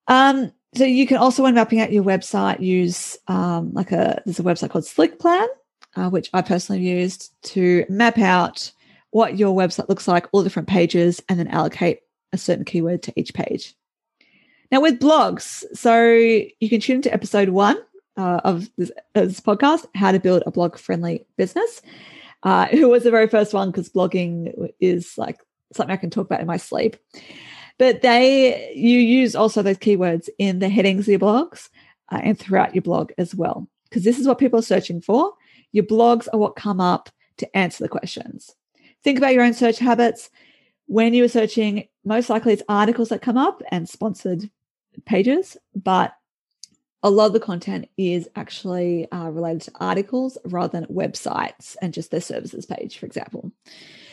[0.07, 4.39] Um, so you can also, when mapping out your website, use um, like a there's
[4.39, 5.47] a website called SlickPlan,
[5.97, 8.71] uh, which I personally used to map out
[9.11, 12.01] what your website looks like, all different pages, and then allocate
[12.33, 13.75] a certain keyword to each page.
[14.71, 17.77] Now, with blogs, so you can tune into episode one
[18.17, 21.83] uh, of this, this, podcast, How to Build a Blog Friendly Business.
[22.43, 25.41] Uh, it was the very first one because blogging is like
[25.75, 26.97] something I can talk about in my sleep.
[27.79, 31.69] But they, you use also those keywords in the headings of your blogs
[32.13, 35.33] uh, and throughout your blog as well, because this is what people are searching for.
[35.73, 38.55] Your blogs are what come up to answer the questions.
[39.03, 40.31] Think about your own search habits
[40.91, 44.51] when you are searching, most likely it's articles that come up and sponsored
[45.07, 46.17] pages, but
[47.05, 51.95] a lot of the content is actually uh, related to articles rather than websites and
[51.95, 53.53] just their services page, for example.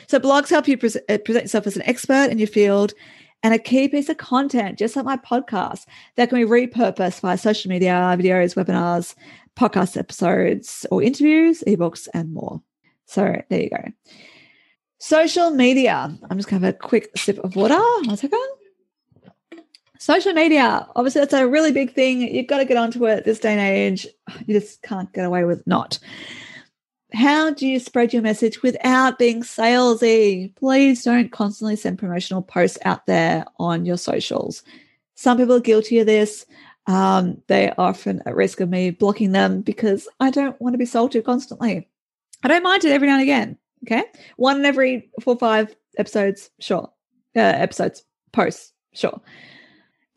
[0.06, 2.94] So, blogs help you pre- uh, present yourself as an expert in your field
[3.42, 7.40] and a key piece of content, just like my podcast, that can be repurposed via
[7.40, 9.16] social media, videos, webinars,
[9.56, 12.62] podcast episodes, or interviews, ebooks, and more.
[13.08, 13.84] So, there you go.
[14.99, 16.17] Social media.
[16.29, 17.77] I'm just going to have a quick sip of water.
[17.77, 18.39] One second.
[19.99, 20.88] Social media.
[20.95, 22.21] Obviously, that's a really big thing.
[22.21, 24.07] You've got to get onto it this day and age.
[24.45, 25.99] You just can't get away with not.
[27.13, 30.53] How do you spread your message without being salesy?
[30.55, 34.63] Please don't constantly send promotional posts out there on your socials.
[35.15, 36.45] Some people are guilty of this.
[36.86, 40.86] Um, they're often at risk of me blocking them because I don't want to be
[40.86, 41.88] sold to constantly.
[42.43, 43.57] I don't mind it every now and again.
[43.86, 44.04] Okay.
[44.38, 46.92] One in every four, five episodes, sure.
[47.36, 49.22] Uh, episodes, posts, sure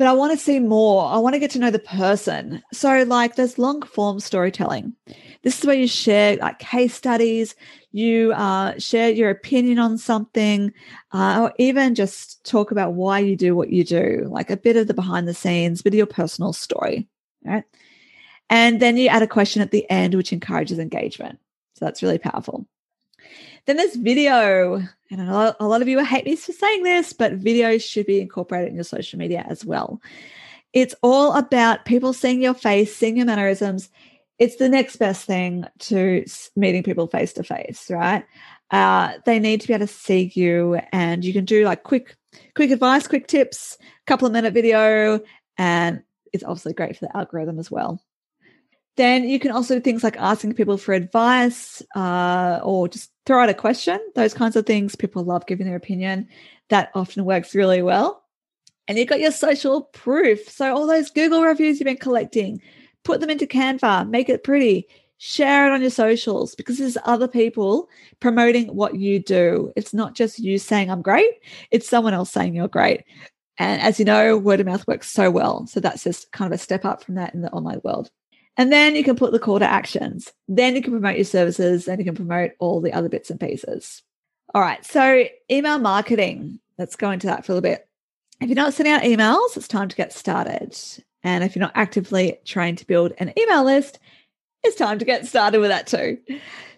[0.00, 1.04] but I want to see more.
[1.04, 2.62] I want to get to know the person.
[2.72, 4.94] So, like, there's long form storytelling.
[5.42, 7.54] This is where you share like case studies,
[7.92, 10.72] you uh, share your opinion on something,
[11.12, 14.78] uh, or even just talk about why you do what you do, like a bit
[14.78, 17.06] of the behind the scenes, bit of your personal story,
[17.44, 17.64] right?
[18.48, 21.38] And then you add a question at the end, which encourages engagement.
[21.74, 22.66] So that's really powerful.
[23.66, 24.82] Then there's video.
[25.10, 28.68] And a lot, of you hate me for saying this, but videos should be incorporated
[28.68, 30.00] in your social media as well.
[30.72, 33.88] It's all about people seeing your face, seeing your mannerisms.
[34.38, 38.24] It's the next best thing to meeting people face to face, right?
[38.70, 42.16] Uh, they need to be able to see you, and you can do like quick,
[42.54, 45.20] quick advice, quick tips, couple of minute video,
[45.58, 48.00] and it's obviously great for the algorithm as well.
[49.00, 53.42] Then you can also do things like asking people for advice uh, or just throw
[53.42, 54.94] out a question, those kinds of things.
[54.94, 56.28] People love giving their opinion.
[56.68, 58.22] That often works really well.
[58.86, 60.46] And you've got your social proof.
[60.50, 62.60] So, all those Google reviews you've been collecting,
[63.02, 64.86] put them into Canva, make it pretty,
[65.16, 67.88] share it on your socials because there's other people
[68.20, 69.72] promoting what you do.
[69.76, 71.30] It's not just you saying, I'm great,
[71.70, 73.04] it's someone else saying you're great.
[73.56, 75.66] And as you know, word of mouth works so well.
[75.68, 78.10] So, that's just kind of a step up from that in the online world.
[78.60, 80.34] And then you can put the call to actions.
[80.46, 83.40] Then you can promote your services and you can promote all the other bits and
[83.40, 84.02] pieces.
[84.54, 84.84] All right.
[84.84, 86.60] So, email marketing.
[86.76, 87.88] Let's go into that for a little bit.
[88.38, 90.76] If you're not sending out emails, it's time to get started.
[91.22, 93.98] And if you're not actively trying to build an email list,
[94.62, 96.18] it's time to get started with that too.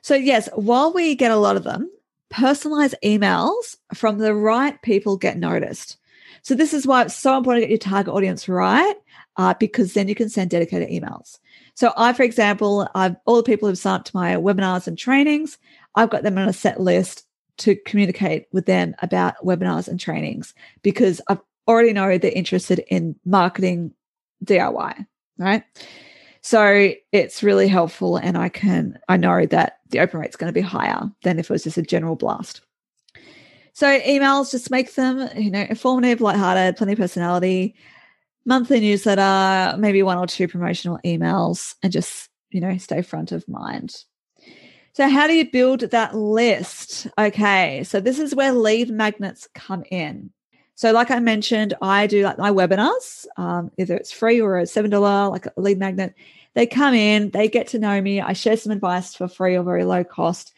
[0.02, 1.90] So, yes, while we get a lot of them,
[2.30, 5.96] personalized emails from the right people get noticed.
[6.42, 8.94] So, this is why it's so important to get your target audience right,
[9.36, 11.40] uh, because then you can send dedicated emails.
[11.74, 14.98] So I, for example, I've all the people who've signed up to my webinars and
[14.98, 15.58] trainings,
[15.94, 17.26] I've got them on a set list
[17.58, 23.16] to communicate with them about webinars and trainings because I already know they're interested in
[23.24, 23.92] marketing
[24.44, 25.06] DIY,
[25.38, 25.62] right?
[26.40, 30.52] So it's really helpful and I can I know that the open rate is going
[30.52, 32.62] to be higher than if it was just a general blast.
[33.74, 37.74] So emails just make them, you know, informative, lighthearted, plenty of personality
[38.44, 43.48] monthly newsletter, maybe one or two promotional emails, and just, you know, stay front of
[43.48, 43.94] mind.
[44.94, 47.06] So, how do you build that list?
[47.18, 50.30] Okay, so this is where lead magnets come in.
[50.74, 54.64] So, like I mentioned, I do like my webinars, um, either it's free or a
[54.64, 56.14] $7, like a lead magnet.
[56.54, 59.64] They come in, they get to know me, I share some advice for free or
[59.64, 60.52] very low cost.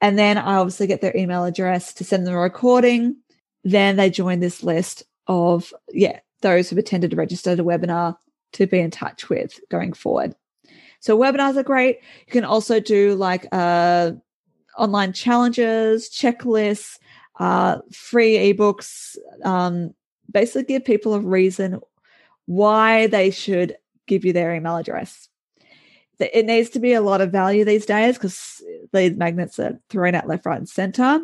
[0.00, 3.16] And then I obviously get their email address to send them a recording.
[3.64, 8.16] Then they join this list of, yeah, those who've attended a registered webinar
[8.52, 10.36] to be in touch with going forward.
[11.00, 11.98] So webinars are great.
[12.26, 14.12] You can also do like uh,
[14.78, 16.98] online challenges, checklists,
[17.40, 19.16] uh, free ebooks.
[19.44, 19.94] Um,
[20.30, 21.80] basically, give people a reason
[22.46, 23.76] why they should
[24.06, 25.28] give you their email address.
[26.20, 30.14] It needs to be a lot of value these days because these magnets are thrown
[30.14, 31.20] out left, right, and center.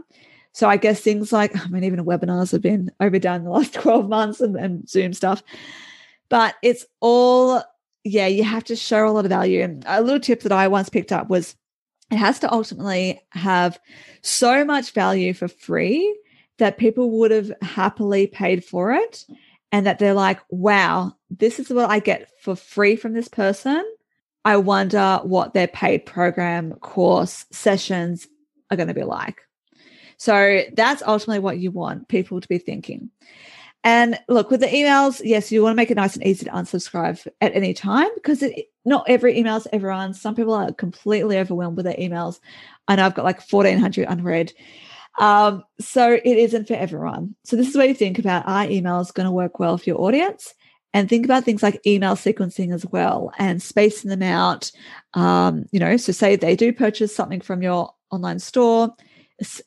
[0.53, 4.09] So I guess things like, I mean, even webinars have been overdone the last 12
[4.09, 5.43] months and, and Zoom stuff.
[6.29, 7.63] But it's all,
[8.05, 9.63] yeah, you have to show a lot of value.
[9.63, 11.57] And a little tip that I once picked up was
[12.11, 13.79] it has to ultimately have
[14.23, 16.19] so much value for free
[16.59, 19.25] that people would have happily paid for it.
[19.73, 23.85] And that they're like, wow, this is what I get for free from this person.
[24.45, 28.27] I wonder what their paid program, course, sessions
[28.71, 29.43] are going to be like.
[30.21, 33.09] So that's ultimately what you want people to be thinking.
[33.85, 36.51] And look, with the emails, yes, you want to make it nice and easy to
[36.51, 40.13] unsubscribe at any time because it, not every email is everyone.
[40.13, 42.39] Some people are completely overwhelmed with their emails.
[42.87, 44.53] I know I've got like 1,400 unread.
[45.19, 47.35] Um, so it isn't for everyone.
[47.45, 50.03] So this is where you think about are emails going to work well for your
[50.03, 50.53] audience?
[50.93, 54.71] And think about things like email sequencing as well and spacing them out.
[55.15, 58.95] Um, you know, so say they do purchase something from your online store,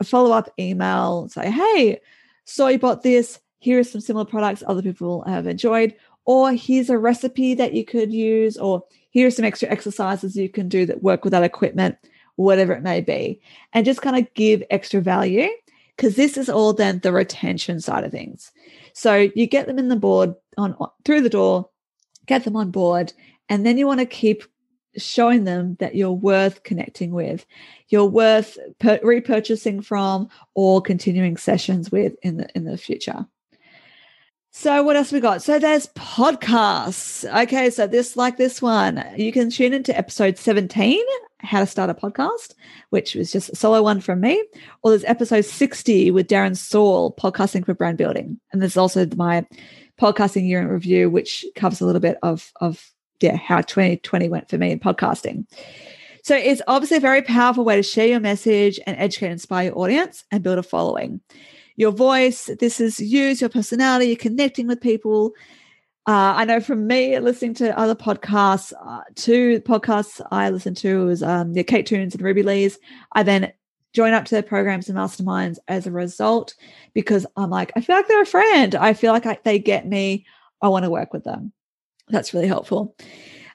[0.04, 2.00] follow up email, say, hey,
[2.46, 3.40] saw you bought this.
[3.60, 5.96] Here are some similar products other people have enjoyed.
[6.26, 10.50] Or here's a recipe that you could use, or here are some extra exercises you
[10.50, 11.98] can do that work with that equipment,
[12.36, 13.42] whatever it may be.
[13.74, 15.50] And just kind of give extra value
[15.96, 18.52] because this is all then the retention side of things.
[18.94, 21.70] So you get them in the board on through the door,
[22.26, 23.14] get them on board,
[23.50, 24.44] and then you want to keep
[24.98, 27.46] showing them that you're worth connecting with,
[27.90, 33.26] you're worth per- repurchasing from, or continuing sessions with in the in the future.
[34.56, 35.42] So what else we got?
[35.42, 37.26] So there's podcasts.
[37.44, 41.04] Okay, so this like this one, you can tune into episode 17,
[41.40, 42.54] how to start a podcast,
[42.92, 44.44] which was just a solo one from me.
[44.84, 48.40] Or there's episode 60 with Darren Saul, podcasting for brand building.
[48.52, 49.44] And there's also my
[50.00, 54.50] podcasting year in review, which covers a little bit of of yeah, how 2020 went
[54.50, 55.46] for me in podcasting.
[56.24, 59.66] So it's obviously a very powerful way to share your message and educate and inspire
[59.66, 61.20] your audience and build a following.
[61.76, 65.34] Your voice, this is use your personality, you're connecting with people.
[66.06, 71.06] Uh, I know from me listening to other podcasts, uh, two podcasts I listened to
[71.06, 72.78] was um, yeah, Kate Toon's and Ruby Lee's.
[73.14, 73.52] I then
[73.94, 76.56] join up to their programs and masterminds as a result
[76.94, 78.76] because I'm like, I feel like they're a friend.
[78.76, 80.26] I feel like I, they get me.
[80.62, 81.54] I want to work with them.
[82.10, 82.96] That's really helpful.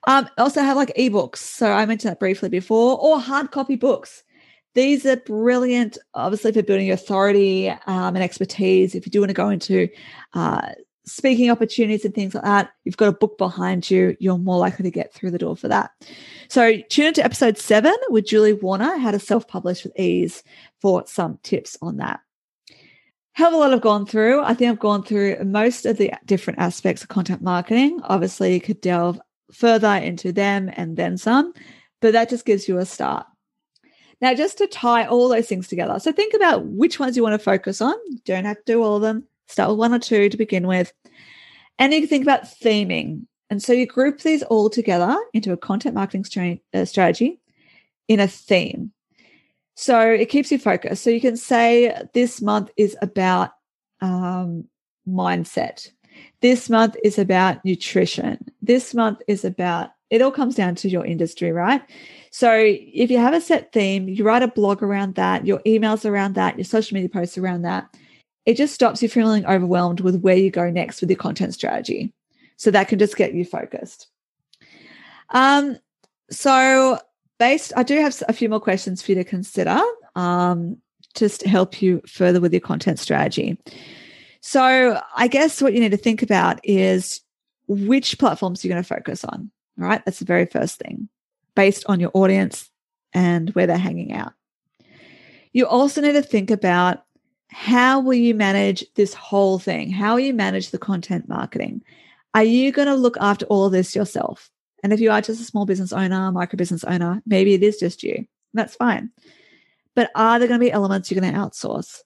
[0.06, 1.36] Um, also have like ebooks.
[1.38, 4.22] So I mentioned that briefly before, or hard copy books.
[4.74, 8.94] These are brilliant, obviously, for building your authority um, and expertise.
[8.94, 9.88] If you do want to go into
[10.34, 10.70] uh,
[11.04, 14.84] speaking opportunities and things like that, you've got a book behind you, you're more likely
[14.84, 15.90] to get through the door for that.
[16.48, 20.42] So tune into episode seven with Julie Warner, how to self publish with ease,
[20.80, 22.20] for some tips on that.
[23.40, 24.42] Of a lot I've gone through.
[24.42, 28.00] I think I've gone through most of the different aspects of content marketing.
[28.04, 29.18] Obviously, you could delve
[29.52, 31.54] further into them and then some,
[32.02, 33.26] but that just gives you a start.
[34.20, 37.34] Now, just to tie all those things together, so think about which ones you want
[37.34, 37.94] to focus on.
[38.08, 39.24] You don't have to do all of them.
[39.46, 40.92] Start with one or two to begin with.
[41.78, 43.26] And you can think about theming.
[43.48, 47.40] And so you group these all together into a content marketing uh, strategy
[48.08, 48.92] in a theme.
[49.80, 51.04] So it keeps you focused.
[51.04, 53.52] So you can say this month is about
[54.00, 54.64] um,
[55.08, 55.88] mindset.
[56.40, 58.44] This month is about nutrition.
[58.60, 61.80] This month is about, it all comes down to your industry, right?
[62.32, 66.04] So if you have a set theme, you write a blog around that, your emails
[66.04, 67.86] around that, your social media posts around that,
[68.46, 71.54] it just stops you from feeling overwhelmed with where you go next with your content
[71.54, 72.12] strategy.
[72.56, 74.08] So that can just get you focused.
[75.30, 75.78] Um,
[76.32, 76.98] so
[77.38, 79.80] based, I do have a few more questions for you to consider
[80.14, 80.76] um,
[81.14, 83.58] just to help you further with your content strategy.
[84.40, 87.20] So I guess what you need to think about is
[87.66, 89.50] which platforms you're going to focus on.
[89.76, 91.08] Right, that's the very first thing,
[91.54, 92.68] based on your audience
[93.12, 94.32] and where they're hanging out.
[95.52, 97.04] You also need to think about
[97.50, 99.90] how will you manage this whole thing?
[99.90, 101.82] How will you manage the content marketing?
[102.34, 104.50] Are you going to look after all of this yourself?
[104.82, 107.78] And if you are just a small business owner, micro business owner, maybe it is
[107.78, 108.26] just you.
[108.54, 109.10] That's fine.
[109.94, 112.00] But are there going to be elements you're going to outsource?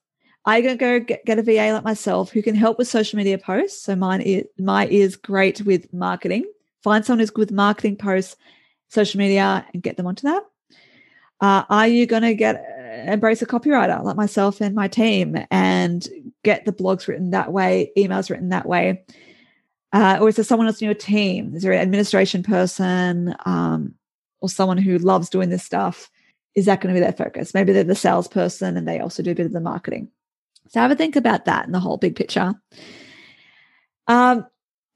[0.45, 2.89] Are you going to go get, get, a VA like myself who can help with
[2.89, 3.83] social media posts.
[3.83, 6.45] So mine is my is great with marketing.
[6.83, 8.37] Find someone who's good with marketing posts,
[8.89, 10.43] social media, and get them onto that.
[11.41, 12.65] Uh, are you going to get
[13.07, 16.09] embrace a copywriter like myself and my team and
[16.45, 19.05] get the blogs written that way, emails written that way?
[19.93, 21.55] Uh, or is there someone else in your team?
[21.55, 23.95] Is there an administration person um,
[24.41, 26.11] or someone who loves doing this stuff?
[26.55, 27.55] Is that going to be their focus?
[27.55, 30.11] Maybe they're the salesperson and they also do a bit of the marketing.
[30.69, 32.55] So have a think about that in the whole big picture.
[34.07, 34.47] Um,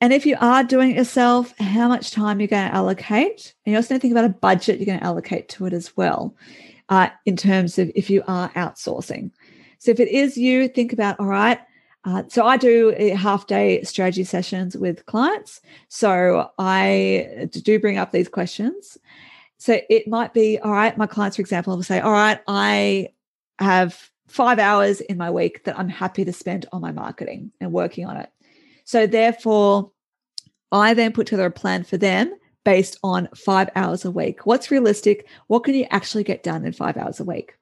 [0.01, 3.55] and if you are doing it yourself, how much time you're going to allocate.
[3.64, 5.72] And you also need to think about a budget you're going to allocate to it
[5.72, 6.34] as well,
[6.88, 9.30] uh, in terms of if you are outsourcing.
[9.78, 11.59] So if it is you, think about, all right,
[12.07, 15.61] uh, so I do half day strategy sessions with clients.
[15.89, 18.97] So I do bring up these questions.
[19.59, 23.09] So it might be, all right, my clients, for example, will say, all right, I
[23.59, 27.73] have five hours in my week that I'm happy to spend on my marketing and
[27.73, 28.31] working on it.
[28.85, 29.91] So, therefore,
[30.71, 32.33] I then put together a plan for them
[32.65, 34.47] based on five hours a week.
[34.47, 35.27] What's realistic?
[35.49, 37.55] What can you actually get done in five hours a week?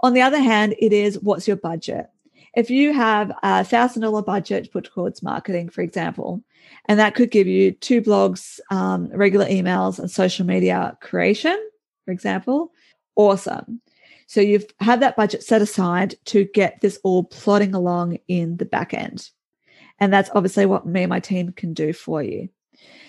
[0.00, 2.06] On the other hand, it is what's your budget?
[2.54, 6.42] If you have a thousand dollar budget put towards marketing, for example,
[6.86, 11.56] and that could give you two blogs, um, regular emails, and social media creation,
[12.04, 12.72] for example,
[13.16, 13.80] awesome.
[14.26, 18.64] So you've had that budget set aside to get this all plodding along in the
[18.64, 19.28] back end.
[19.98, 22.48] And that's obviously what me and my team can do for you.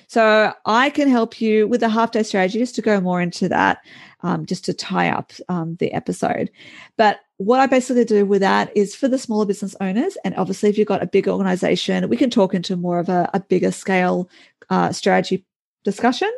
[0.08, 3.48] So I can help you with a half day strategy just to go more into
[3.48, 3.80] that,
[4.24, 6.52] um, just to tie up um, the episode.
[6.98, 10.18] But what I basically do with that is for the smaller business owners.
[10.26, 13.30] And obviously, if you've got a big organization, we can talk into more of a,
[13.34, 14.30] a bigger scale
[14.70, 15.46] uh, strategy
[15.84, 16.32] discussion.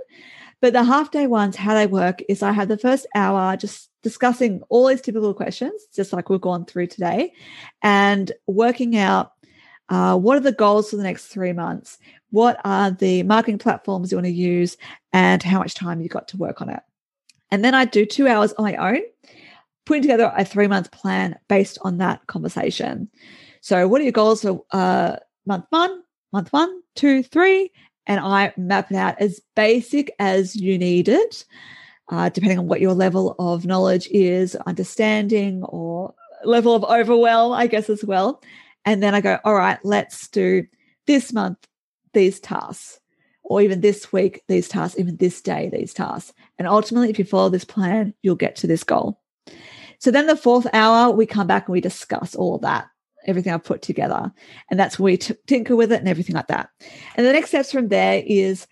[0.62, 3.90] But the half day ones, how they work is I have the first hour just
[4.02, 7.34] discussing all these typical questions, just like we've gone through today,
[7.82, 9.34] and working out
[9.90, 11.98] uh, what are the goals for the next three months?
[12.32, 14.78] What are the marketing platforms you want to use?
[15.12, 16.82] And how much time you got to work on it?
[17.52, 19.02] And then I do two hours on my own,
[19.86, 23.10] putting together a three month plan based on that conversation.
[23.62, 27.72] So, what are your goals for uh, month one, month one, two, three,
[28.08, 31.46] and I map it out as basic as you need it,
[32.10, 36.14] uh, depending on what your level of knowledge is, understanding, or
[36.44, 38.42] level of overwhelm, I guess, as well.
[38.86, 40.66] And then I go, all right, let's do
[41.08, 41.58] this month
[42.14, 43.00] these tasks,
[43.44, 46.34] or even this week these tasks, even this day these tasks.
[46.60, 49.20] And ultimately, if you follow this plan, you'll get to this goal.
[50.00, 52.88] So then the fourth hour, we come back and we discuss all of that
[53.26, 54.32] everything I've put together.
[54.70, 56.70] And that's where we t- tinker with it and everything like that.
[57.16, 58.68] And the next steps from there is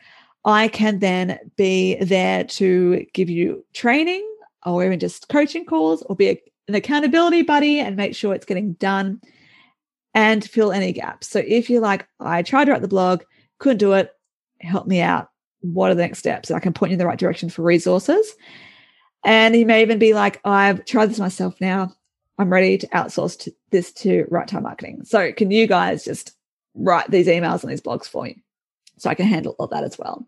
[0.46, 4.28] I can then be there to give you training
[4.66, 8.46] or even just coaching calls or be a, an accountability buddy and make sure it's
[8.46, 9.22] getting done
[10.14, 11.28] and fill any gaps.
[11.28, 13.24] So if you're like, I tried to write the blog,
[13.60, 14.12] couldn't do it,
[14.60, 15.30] help me out.
[15.62, 16.52] What are the next steps?
[16.52, 18.36] I can point you in the right direction for resources.
[19.24, 21.96] And you may even be like, I've tried this myself now.
[22.40, 25.04] I'm ready to outsource to this to Write Time Marketing.
[25.06, 26.34] So can you guys just
[26.74, 28.42] write these emails and these blogs for me
[28.98, 30.28] so I can handle all that as well?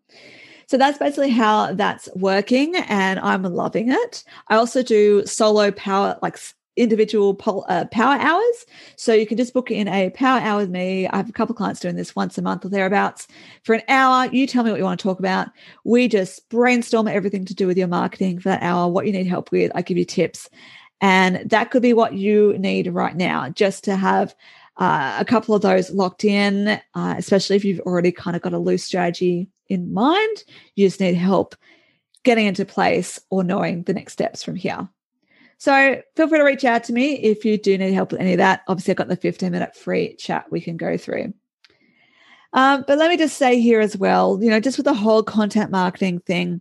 [0.67, 4.23] So that's basically how that's working, and I'm loving it.
[4.47, 6.37] I also do solo power, like
[6.75, 8.65] individual pol- uh, power hours.
[8.95, 11.07] So you can just book in a power hour with me.
[11.07, 13.27] I have a couple clients doing this once a month or thereabouts.
[13.63, 15.49] For an hour, you tell me what you want to talk about.
[15.83, 19.27] We just brainstorm everything to do with your marketing for that hour, what you need
[19.27, 19.71] help with.
[19.75, 20.49] I give you tips.
[21.01, 24.33] And that could be what you need right now, just to have
[24.77, 28.53] uh, a couple of those locked in, uh, especially if you've already kind of got
[28.53, 30.43] a loose strategy in mind.
[30.75, 31.55] You just need help
[32.23, 34.87] getting into place or knowing the next steps from here.
[35.63, 38.33] So feel free to reach out to me if you do need help with any
[38.33, 38.63] of that.
[38.67, 41.33] Obviously, I've got the 15 minute free chat we can go through.
[42.51, 45.23] Um, but let me just say here as well, you know, just with the whole
[45.23, 46.59] content marketing thing,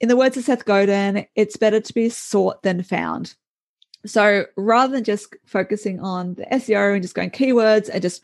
[0.00, 3.34] in the words of Seth Godin, it's better to be sought than found.
[4.06, 8.22] So rather than just focusing on the SEO and just going keywords and just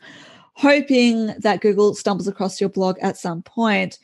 [0.55, 3.99] hoping that Google stumbles across your blog at some point,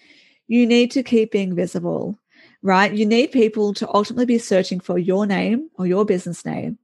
[0.45, 2.19] you need to keep being visible,
[2.63, 2.93] right?
[2.93, 6.79] You need people to ultimately be searching for your name or your business name,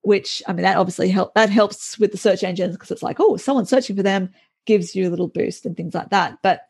[0.00, 3.20] which I mean that obviously help that helps with the search engines because it's like,
[3.20, 4.30] oh, someone's searching for them,
[4.66, 6.38] gives you a little boost and things like that.
[6.42, 6.62] But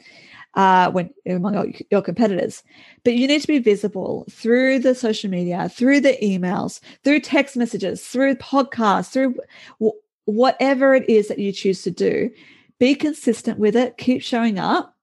[0.55, 2.63] uh, when among your competitors.
[3.05, 7.57] But you need to be visible through the social media, through the emails, through text
[7.57, 9.37] messages, through podcasts, through
[9.81, 12.31] w- whatever it is that you choose to do.
[12.79, 13.97] Be consistent with it.
[13.99, 14.97] Keep showing up,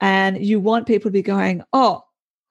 [0.00, 2.04] and you want people to be going, "Oh,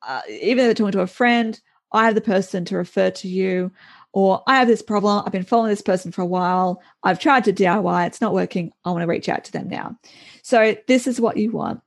[0.08, 1.60] uh, even though they're talking to a friend,
[1.91, 3.72] I have the person to refer to you."
[4.16, 5.24] Or I have this problem.
[5.26, 6.84] I've been following this person for a while.
[7.01, 8.06] I've tried to DIY.
[8.06, 8.72] It's not working.
[8.86, 9.97] I want to reach out to them now.
[10.43, 11.82] So, this is what you want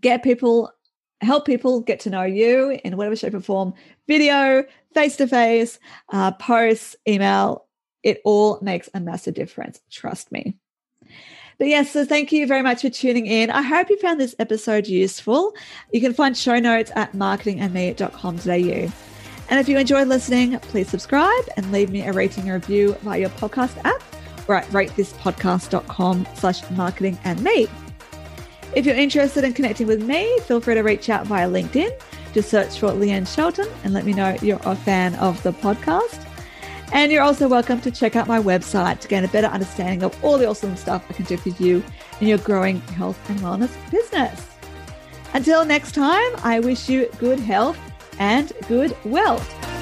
[0.00, 0.70] get people
[1.20, 3.72] help people get to know you in whatever shape or form
[4.06, 5.78] video face to face
[6.38, 7.66] posts email
[8.02, 10.56] it all makes a massive difference trust me
[11.58, 14.34] but yes so thank you very much for tuning in i hope you found this
[14.38, 15.54] episode useful
[15.92, 18.92] you can find show notes at marketingandme.com.au
[19.48, 23.20] and if you enjoyed listening please subscribe and leave me a rating and review via
[23.20, 24.02] your podcast app
[24.48, 27.66] or at ratethispodcast.com slash marketing and me
[28.76, 31.90] if you're interested in connecting with me, feel free to reach out via LinkedIn.
[32.34, 36.25] Just search for Leanne Shelton and let me know you're a fan of the podcast.
[36.92, 40.24] And you're also welcome to check out my website to gain a better understanding of
[40.24, 41.82] all the awesome stuff I can do for you
[42.20, 44.46] in your growing health and wellness business.
[45.34, 47.78] Until next time, I wish you good health
[48.18, 49.75] and good wealth.